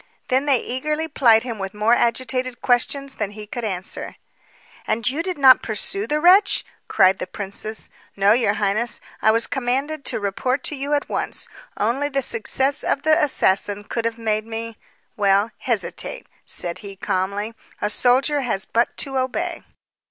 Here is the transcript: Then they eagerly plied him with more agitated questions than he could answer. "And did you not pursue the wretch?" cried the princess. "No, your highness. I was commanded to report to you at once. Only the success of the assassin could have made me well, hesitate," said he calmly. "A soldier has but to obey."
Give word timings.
Then 0.29 0.47
they 0.47 0.57
eagerly 0.57 1.07
plied 1.07 1.43
him 1.43 1.59
with 1.59 1.75
more 1.75 1.93
agitated 1.93 2.59
questions 2.63 3.13
than 3.13 3.29
he 3.29 3.45
could 3.45 3.63
answer. 3.63 4.15
"And 4.87 5.03
did 5.03 5.27
you 5.27 5.33
not 5.39 5.61
pursue 5.61 6.07
the 6.07 6.19
wretch?" 6.19 6.65
cried 6.87 7.19
the 7.19 7.27
princess. 7.27 7.87
"No, 8.15 8.31
your 8.31 8.55
highness. 8.55 8.99
I 9.21 9.29
was 9.29 9.45
commanded 9.45 10.03
to 10.05 10.19
report 10.19 10.63
to 10.63 10.75
you 10.75 10.95
at 10.95 11.07
once. 11.07 11.47
Only 11.77 12.09
the 12.09 12.23
success 12.23 12.81
of 12.83 13.03
the 13.03 13.23
assassin 13.23 13.83
could 13.83 14.05
have 14.05 14.17
made 14.17 14.47
me 14.47 14.75
well, 15.15 15.51
hesitate," 15.59 16.25
said 16.47 16.79
he 16.79 16.95
calmly. 16.95 17.53
"A 17.79 17.87
soldier 17.87 18.41
has 18.41 18.65
but 18.65 18.97
to 18.97 19.19
obey." 19.19 19.61